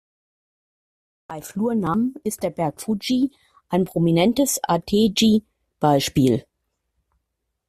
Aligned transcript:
Bei 1.27 1.43
Flurnamen 1.43 2.15
ist 2.23 2.41
der 2.41 2.49
Berg 2.49 2.81
Fuji 2.81 3.29
ein 3.69 3.85
prominentes 3.85 4.59
Ateji-Beispiel. 4.63 6.43